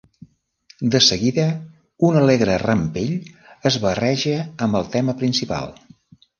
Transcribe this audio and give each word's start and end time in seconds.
De 0.95 1.01
seguida 1.07 1.45
un 2.09 2.17
alegre 2.23 2.57
rampell 2.65 3.13
es 3.73 3.79
barreja 3.87 4.37
amb 4.67 4.83
el 4.83 4.93
tema 4.99 5.19
principal. 5.25 5.75